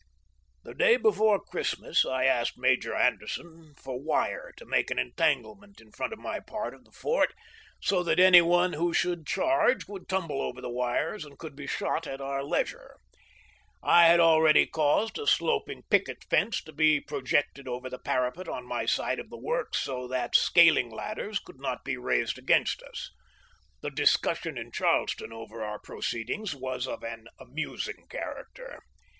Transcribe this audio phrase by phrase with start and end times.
[0.63, 5.91] The day before Christmas I asked Major Anderson for wire to make an entanglement in
[5.91, 7.35] front of my part of the fort,
[7.79, 11.67] so that any one who should charge would tumble over the wires and could be
[11.67, 12.97] shot at our leisure.
[13.83, 18.65] I had already caused a sloping picket fence to be projected over the parapet on
[18.65, 23.11] my side of the works so that scaling ladders could not be raised against us.
[23.81, 28.81] The dis cussion in Charleston over our proceedings was of an amusing character.